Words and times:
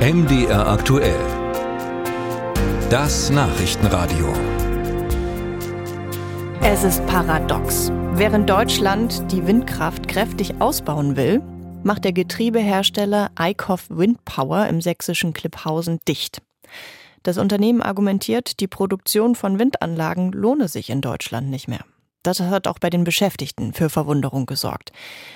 MDR 0.00 0.66
aktuell. 0.66 1.20
Das 2.88 3.28
Nachrichtenradio. 3.28 4.32
Es 6.62 6.84
ist 6.84 7.06
paradox. 7.06 7.92
Während 8.14 8.48
Deutschland 8.48 9.30
die 9.30 9.46
Windkraft 9.46 10.08
kräftig 10.08 10.58
ausbauen 10.58 11.16
will, 11.16 11.42
macht 11.82 12.04
der 12.04 12.14
Getriebehersteller 12.14 13.30
Eickhoff 13.34 13.90
Windpower 13.90 14.68
im 14.68 14.80
sächsischen 14.80 15.34
Klipphausen 15.34 15.98
dicht. 16.08 16.40
Das 17.22 17.36
Unternehmen 17.36 17.82
argumentiert, 17.82 18.60
die 18.60 18.68
Produktion 18.68 19.34
von 19.34 19.58
Windanlagen 19.58 20.32
lohne 20.32 20.68
sich 20.68 20.88
in 20.88 21.02
Deutschland 21.02 21.50
nicht 21.50 21.68
mehr. 21.68 21.84
Das 22.22 22.40
hat 22.40 22.68
auch 22.68 22.78
bei 22.78 22.88
den 22.88 23.04
Beschäftigten 23.04 23.74
für 23.74 23.90
Verwunderung 23.90 24.46
gesorgt. 24.46 24.92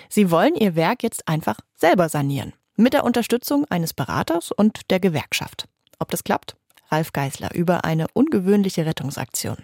Sie 0.08 0.30
wollen 0.30 0.54
ihr 0.54 0.74
Werk 0.74 1.02
jetzt 1.02 1.28
einfach 1.28 1.58
selber 1.74 2.08
sanieren. 2.08 2.54
Mit 2.76 2.92
der 2.92 3.04
Unterstützung 3.04 3.64
eines 3.66 3.94
Beraters 3.94 4.50
und 4.50 4.90
der 4.90 4.98
Gewerkschaft. 4.98 5.68
Ob 6.00 6.10
das 6.10 6.24
klappt? 6.24 6.56
Ralf 6.90 7.12
Geisler 7.12 7.54
über 7.54 7.84
eine 7.84 8.08
ungewöhnliche 8.14 8.84
Rettungsaktion. 8.84 9.58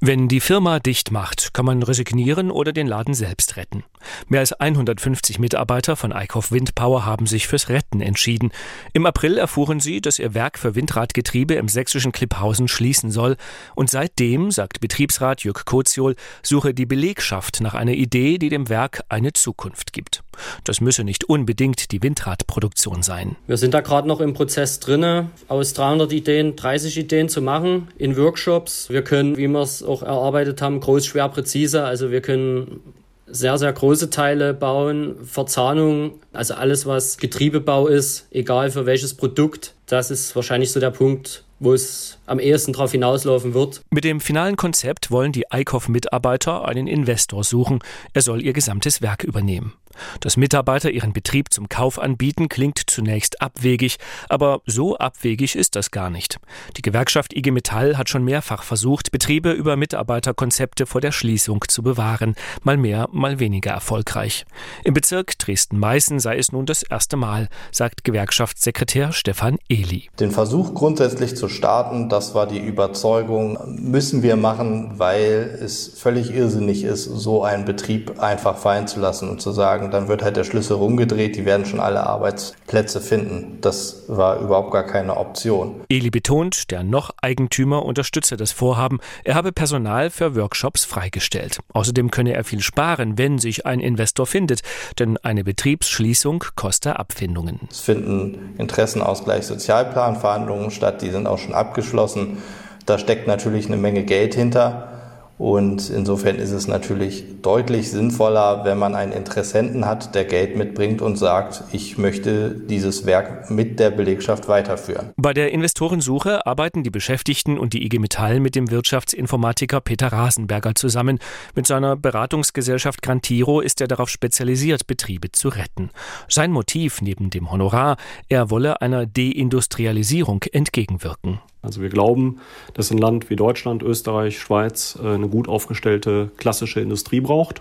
Wenn 0.00 0.26
die 0.28 0.40
Firma 0.40 0.78
dicht 0.78 1.10
macht, 1.10 1.52
kann 1.52 1.66
man 1.66 1.82
resignieren 1.82 2.50
oder 2.50 2.72
den 2.72 2.86
Laden 2.86 3.12
selbst 3.12 3.56
retten. 3.56 3.84
Mehr 4.28 4.40
als 4.40 4.52
150 4.52 5.38
Mitarbeiter 5.38 5.96
von 5.96 6.12
Eickhoff 6.12 6.52
Windpower 6.52 7.04
haben 7.04 7.26
sich 7.26 7.46
fürs 7.46 7.68
Retten 7.68 8.00
entschieden. 8.00 8.52
Im 8.92 9.06
April 9.06 9.38
erfuhren 9.38 9.80
sie, 9.80 10.00
dass 10.00 10.18
ihr 10.18 10.34
Werk 10.34 10.58
für 10.58 10.74
Windradgetriebe 10.74 11.54
im 11.54 11.68
sächsischen 11.68 12.12
Klipphausen 12.12 12.68
schließen 12.68 13.10
soll. 13.10 13.36
Und 13.74 13.90
seitdem, 13.90 14.50
sagt 14.50 14.80
Betriebsrat 14.80 15.44
Jörg 15.44 15.64
Koziol, 15.64 16.16
suche 16.42 16.74
die 16.74 16.86
Belegschaft 16.86 17.60
nach 17.60 17.74
einer 17.74 17.92
Idee, 17.92 18.38
die 18.38 18.48
dem 18.48 18.68
Werk 18.68 19.02
eine 19.08 19.32
Zukunft 19.32 19.92
gibt. 19.92 20.22
Das 20.64 20.80
müsse 20.80 21.04
nicht 21.04 21.24
unbedingt 21.24 21.92
die 21.92 22.02
Windradproduktion 22.02 23.02
sein. 23.02 23.36
Wir 23.46 23.56
sind 23.56 23.74
da 23.74 23.80
gerade 23.80 24.06
noch 24.08 24.20
im 24.20 24.34
Prozess 24.34 24.80
drinne, 24.80 25.30
aus 25.48 25.72
300 25.72 26.12
Ideen 26.12 26.56
30 26.56 26.98
Ideen 26.98 27.28
zu 27.28 27.42
machen 27.42 27.88
in 27.98 28.16
Workshops. 28.16 28.90
Wir 28.90 29.02
können, 29.02 29.36
wie 29.36 29.48
wir 29.48 29.60
es 29.60 29.82
auch 29.82 30.02
erarbeitet 30.02 30.60
haben, 30.62 30.80
groß, 30.80 31.06
schwer, 31.06 31.28
präzise. 31.28 31.84
Also 31.84 32.10
wir 32.10 32.20
können 32.20 32.80
sehr, 33.26 33.58
sehr 33.58 33.72
große 33.72 34.10
Teile 34.10 34.54
bauen, 34.54 35.16
Verzahnung, 35.24 36.20
also 36.32 36.54
alles, 36.54 36.86
was 36.86 37.18
Getriebebau 37.18 37.88
ist, 37.88 38.26
egal 38.30 38.70
für 38.70 38.86
welches 38.86 39.14
Produkt. 39.14 39.74
Das 39.86 40.10
ist 40.10 40.34
wahrscheinlich 40.36 40.72
so 40.72 40.80
der 40.80 40.90
Punkt, 40.90 41.44
wo 41.58 41.72
es 41.72 42.18
am 42.26 42.38
ehesten 42.38 42.72
darauf 42.72 42.92
hinauslaufen 42.92 43.54
wird. 43.54 43.82
Mit 43.90 44.04
dem 44.04 44.20
finalen 44.20 44.56
Konzept 44.56 45.10
wollen 45.10 45.32
die 45.32 45.50
Eickhoff-Mitarbeiter 45.50 46.66
einen 46.66 46.86
Investor 46.86 47.44
suchen. 47.44 47.80
Er 48.12 48.22
soll 48.22 48.42
ihr 48.42 48.52
gesamtes 48.52 49.02
Werk 49.02 49.24
übernehmen. 49.24 49.74
Dass 50.20 50.36
Mitarbeiter 50.36 50.90
ihren 50.90 51.12
Betrieb 51.12 51.52
zum 51.52 51.68
Kauf 51.68 51.98
anbieten, 51.98 52.48
klingt 52.48 52.82
zunächst 52.86 53.40
abwegig, 53.40 53.96
aber 54.28 54.60
so 54.66 54.96
abwegig 54.96 55.56
ist 55.56 55.76
das 55.76 55.90
gar 55.90 56.10
nicht. 56.10 56.38
Die 56.76 56.82
Gewerkschaft 56.82 57.34
IG 57.34 57.50
Metall 57.50 57.98
hat 57.98 58.08
schon 58.08 58.24
mehrfach 58.24 58.62
versucht, 58.62 59.10
Betriebe 59.10 59.52
über 59.52 59.76
Mitarbeiterkonzepte 59.76 60.86
vor 60.86 61.00
der 61.00 61.12
Schließung 61.12 61.64
zu 61.68 61.82
bewahren, 61.82 62.34
mal 62.62 62.76
mehr, 62.76 63.08
mal 63.12 63.38
weniger 63.38 63.70
erfolgreich. 63.70 64.44
Im 64.84 64.94
Bezirk 64.94 65.38
Dresden-Meißen 65.38 66.20
sei 66.20 66.38
es 66.38 66.52
nun 66.52 66.66
das 66.66 66.82
erste 66.82 67.16
Mal, 67.16 67.48
sagt 67.72 68.04
Gewerkschaftssekretär 68.04 69.12
Stefan 69.12 69.58
Ehli. 69.68 70.08
Den 70.20 70.30
Versuch 70.30 70.74
grundsätzlich 70.74 71.36
zu 71.36 71.48
starten, 71.48 72.08
das 72.08 72.34
war 72.34 72.46
die 72.46 72.58
Überzeugung, 72.58 73.58
müssen 73.66 74.22
wir 74.22 74.36
machen, 74.36 74.98
weil 74.98 75.58
es 75.62 75.98
völlig 75.98 76.34
irrsinnig 76.34 76.84
ist, 76.84 77.04
so 77.04 77.42
einen 77.42 77.64
Betrieb 77.64 78.20
einfach 78.20 78.58
fallen 78.58 78.86
zu 78.86 79.00
lassen 79.00 79.28
und 79.28 79.40
zu 79.40 79.52
sagen, 79.52 79.85
dann 79.92 80.08
wird 80.08 80.22
halt 80.22 80.36
der 80.36 80.44
Schlüssel 80.44 80.76
rumgedreht, 80.76 81.36
die 81.36 81.44
werden 81.44 81.66
schon 81.66 81.80
alle 81.80 82.06
Arbeitsplätze 82.06 83.00
finden. 83.00 83.58
Das 83.60 84.04
war 84.08 84.40
überhaupt 84.40 84.72
gar 84.72 84.84
keine 84.84 85.16
Option. 85.16 85.82
Eli 85.88 86.10
betont, 86.10 86.70
der 86.70 86.82
noch 86.82 87.10
Eigentümer 87.20 87.84
unterstütze 87.84 88.36
das 88.36 88.52
Vorhaben. 88.52 88.98
Er 89.24 89.34
habe 89.34 89.52
Personal 89.52 90.10
für 90.10 90.36
Workshops 90.36 90.84
freigestellt. 90.84 91.58
Außerdem 91.72 92.10
könne 92.10 92.34
er 92.34 92.44
viel 92.44 92.60
sparen, 92.60 93.18
wenn 93.18 93.38
sich 93.38 93.66
ein 93.66 93.80
Investor 93.80 94.26
findet, 94.26 94.62
denn 94.98 95.18
eine 95.18 95.44
Betriebsschließung 95.44 96.44
koste 96.54 96.98
Abfindungen. 96.98 97.60
Es 97.70 97.80
finden 97.80 98.54
Interessenausgleich 98.58 99.46
Sozialplanverhandlungen 99.46 100.70
statt, 100.70 101.02
die 101.02 101.10
sind 101.10 101.26
auch 101.26 101.38
schon 101.38 101.54
abgeschlossen. 101.54 102.38
Da 102.86 102.98
steckt 102.98 103.26
natürlich 103.26 103.66
eine 103.66 103.76
Menge 103.76 104.04
Geld 104.04 104.34
hinter. 104.34 104.95
Und 105.38 105.90
insofern 105.90 106.36
ist 106.36 106.52
es 106.52 106.66
natürlich 106.66 107.24
deutlich 107.42 107.90
sinnvoller, 107.90 108.64
wenn 108.64 108.78
man 108.78 108.94
einen 108.94 109.12
Interessenten 109.12 109.84
hat, 109.84 110.14
der 110.14 110.24
Geld 110.24 110.56
mitbringt 110.56 111.02
und 111.02 111.16
sagt, 111.16 111.64
ich 111.72 111.98
möchte 111.98 112.50
dieses 112.50 113.04
Werk 113.04 113.50
mit 113.50 113.78
der 113.78 113.90
Belegschaft 113.90 114.48
weiterführen. 114.48 115.10
Bei 115.16 115.34
der 115.34 115.52
Investorensuche 115.52 116.46
arbeiten 116.46 116.82
die 116.82 116.90
Beschäftigten 116.90 117.58
und 117.58 117.74
die 117.74 117.84
IG 117.84 117.98
Metall 117.98 118.40
mit 118.40 118.54
dem 118.54 118.70
Wirtschaftsinformatiker 118.70 119.80
Peter 119.80 120.08
Rasenberger 120.08 120.74
zusammen. 120.74 121.18
Mit 121.54 121.66
seiner 121.66 121.96
Beratungsgesellschaft 121.96 123.02
Grantiro 123.02 123.60
ist 123.60 123.80
er 123.80 123.88
darauf 123.88 124.08
spezialisiert, 124.08 124.86
Betriebe 124.86 125.32
zu 125.32 125.48
retten. 125.48 125.90
Sein 126.28 126.50
Motiv 126.50 127.02
neben 127.02 127.28
dem 127.28 127.50
Honorar, 127.50 127.96
er 128.28 128.50
wolle 128.50 128.80
einer 128.80 129.04
Deindustrialisierung 129.04 130.42
entgegenwirken. 130.52 131.40
Also 131.66 131.82
wir 131.82 131.88
glauben, 131.88 132.38
dass 132.74 132.90
ein 132.90 132.98
Land 132.98 133.28
wie 133.28 133.36
Deutschland, 133.36 133.82
Österreich, 133.82 134.38
Schweiz 134.38 134.98
äh, 135.02 135.14
eine 135.14 135.28
gut 135.28 135.48
aufgestellte 135.48 136.30
klassische 136.36 136.80
Industrie 136.80 137.20
braucht 137.20 137.60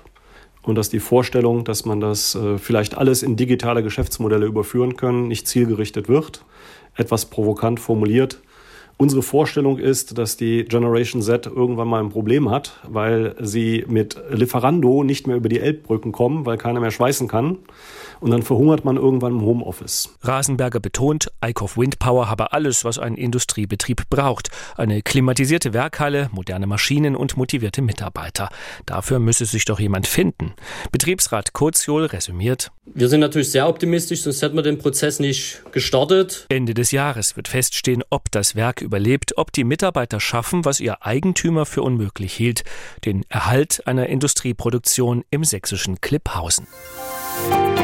und 0.61 0.75
dass 0.75 0.89
die 0.89 0.99
Vorstellung, 0.99 1.63
dass 1.63 1.85
man 1.85 1.99
das 1.99 2.35
äh, 2.35 2.57
vielleicht 2.57 2.95
alles 2.97 3.23
in 3.23 3.35
digitale 3.35 3.83
Geschäftsmodelle 3.83 4.45
überführen 4.45 4.95
können, 4.95 5.27
nicht 5.27 5.47
zielgerichtet 5.47 6.07
wird. 6.07 6.45
Etwas 6.95 7.25
provokant 7.25 7.79
formuliert. 7.79 8.39
Unsere 8.97 9.23
Vorstellung 9.23 9.77
ist, 9.77 10.17
dass 10.17 10.37
die 10.37 10.63
Generation 10.63 11.21
Z 11.21 11.47
irgendwann 11.47 11.89
mal 11.89 12.01
ein 12.01 12.09
Problem 12.09 12.49
hat, 12.49 12.79
weil 12.87 13.35
sie 13.41 13.83
mit 13.89 14.17
Lieferando 14.29 15.03
nicht 15.03 15.27
mehr 15.27 15.35
über 15.35 15.49
die 15.49 15.59
Elbbrücken 15.59 16.13
kommen, 16.13 16.45
weil 16.45 16.57
keiner 16.57 16.79
mehr 16.79 16.91
schweißen 16.91 17.27
kann. 17.27 17.57
Und 18.21 18.31
dann 18.31 18.43
verhungert 18.43 18.85
man 18.85 18.95
irgendwann 18.95 19.33
im 19.33 19.41
Homeoffice. 19.41 20.15
Rasenberger 20.21 20.79
betont, 20.79 21.31
Eickhoff 21.41 21.77
Windpower 21.77 22.29
habe 22.29 22.53
alles, 22.53 22.85
was 22.85 22.97
ein 22.97 23.15
Industriebetrieb 23.15 24.09
braucht. 24.09 24.49
Eine 24.77 25.01
klimatisierte 25.01 25.73
Werkhalle, 25.73 26.29
moderne 26.31 26.65
Maschinen 26.65 27.17
und 27.17 27.35
motivierte 27.35 27.81
Mitarbeiter. 27.81 28.49
Dafür 28.85 29.19
müsse 29.19 29.45
sich 29.45 29.65
doch 29.65 29.81
jemand 29.81 30.07
finden. 30.07 30.53
Betriebsrat 30.93 31.51
Kurzjol 31.51 32.05
resümiert. 32.05 32.71
Wir 32.85 33.09
sind 33.09 33.19
natürlich 33.19 33.51
sehr 33.51 33.67
optimistisch, 33.67 34.21
sonst 34.21 34.41
hätten 34.41 34.55
wir 34.55 34.63
den 34.63 34.77
Prozess 34.77 35.19
nicht 35.19 35.61
gestartet. 35.73 36.45
Ende 36.49 36.73
des 36.73 36.91
Jahres 36.91 37.35
wird 37.35 37.49
feststehen, 37.49 38.03
ob 38.09 38.31
das 38.31 38.55
Werk 38.55 38.81
überlebt, 38.85 39.37
ob 39.37 39.51
die 39.51 39.65
Mitarbeiter 39.65 40.21
schaffen, 40.21 40.63
was 40.63 40.79
ihr 40.79 41.05
Eigentümer 41.05 41.65
für 41.65 41.81
unmöglich 41.81 42.33
hielt, 42.33 42.63
den 43.03 43.25
Erhalt 43.27 43.85
einer 43.85 44.07
Industrieproduktion 44.07 45.25
im 45.29 45.43
sächsischen 45.43 45.99
Klipphausen. 45.99 46.67
Musik 47.49 47.74